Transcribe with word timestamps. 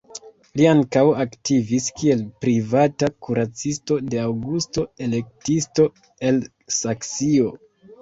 Li 0.59 0.63
ankaŭ 0.69 1.03
aktivis 1.23 1.89
kiel 1.99 2.23
privata 2.47 3.11
kuracisto 3.27 4.01
de 4.09 4.23
Aŭgusto, 4.25 4.89
elektisto 5.11 5.91
el 6.33 6.45
Saksio. 6.83 7.59